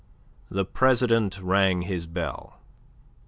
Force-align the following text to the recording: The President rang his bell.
The 0.49 0.65
President 0.65 1.39
rang 1.43 1.83
his 1.83 2.07
bell. 2.07 2.59